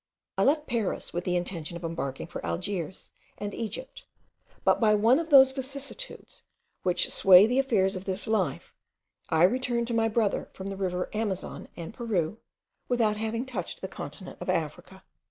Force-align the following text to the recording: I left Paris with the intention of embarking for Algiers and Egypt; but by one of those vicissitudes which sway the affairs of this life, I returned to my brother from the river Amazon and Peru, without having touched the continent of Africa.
I 0.35 0.43
left 0.45 0.65
Paris 0.65 1.13
with 1.13 1.25
the 1.25 1.35
intention 1.35 1.77
of 1.77 1.83
embarking 1.83 2.25
for 2.25 2.43
Algiers 2.43 3.11
and 3.37 3.53
Egypt; 3.53 4.03
but 4.63 4.79
by 4.79 4.95
one 4.95 5.19
of 5.19 5.29
those 5.29 5.51
vicissitudes 5.51 6.41
which 6.81 7.11
sway 7.11 7.45
the 7.45 7.59
affairs 7.59 7.95
of 7.95 8.05
this 8.05 8.25
life, 8.25 8.73
I 9.29 9.43
returned 9.43 9.85
to 9.89 9.93
my 9.93 10.07
brother 10.07 10.49
from 10.53 10.69
the 10.71 10.75
river 10.75 11.07
Amazon 11.13 11.67
and 11.77 11.93
Peru, 11.93 12.39
without 12.87 13.17
having 13.17 13.45
touched 13.45 13.81
the 13.81 13.87
continent 13.87 14.39
of 14.41 14.49
Africa. 14.49 15.03